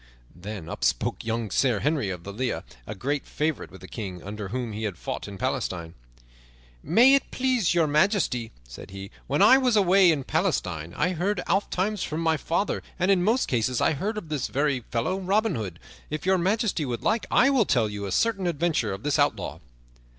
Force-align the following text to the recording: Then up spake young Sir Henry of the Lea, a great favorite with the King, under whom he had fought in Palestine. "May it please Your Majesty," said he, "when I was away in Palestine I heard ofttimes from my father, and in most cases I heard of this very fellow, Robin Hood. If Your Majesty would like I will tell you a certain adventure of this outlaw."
Then 0.35 0.67
up 0.67 0.83
spake 0.83 1.23
young 1.23 1.51
Sir 1.51 1.79
Henry 1.81 2.09
of 2.09 2.23
the 2.23 2.33
Lea, 2.33 2.61
a 2.87 2.95
great 2.97 3.27
favorite 3.27 3.69
with 3.69 3.81
the 3.81 3.87
King, 3.87 4.23
under 4.23 4.47
whom 4.47 4.71
he 4.73 4.81
had 4.85 4.97
fought 4.97 5.27
in 5.27 5.37
Palestine. 5.37 5.93
"May 6.81 7.13
it 7.13 7.29
please 7.29 7.75
Your 7.75 7.85
Majesty," 7.85 8.51
said 8.67 8.89
he, 8.89 9.11
"when 9.27 9.43
I 9.43 9.59
was 9.59 9.75
away 9.75 10.11
in 10.11 10.23
Palestine 10.23 10.95
I 10.97 11.09
heard 11.09 11.39
ofttimes 11.45 12.01
from 12.01 12.19
my 12.21 12.35
father, 12.35 12.81
and 12.97 13.11
in 13.11 13.21
most 13.23 13.47
cases 13.47 13.79
I 13.79 13.93
heard 13.93 14.17
of 14.17 14.29
this 14.29 14.47
very 14.47 14.79
fellow, 14.89 15.19
Robin 15.19 15.53
Hood. 15.53 15.77
If 16.09 16.25
Your 16.25 16.39
Majesty 16.39 16.83
would 16.83 17.03
like 17.03 17.27
I 17.29 17.51
will 17.51 17.65
tell 17.65 17.87
you 17.87 18.07
a 18.07 18.11
certain 18.11 18.47
adventure 18.47 18.93
of 18.93 19.03
this 19.03 19.19
outlaw." 19.19 19.59